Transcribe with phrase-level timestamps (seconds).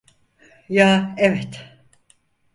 [0.69, 1.67] Ya, evet.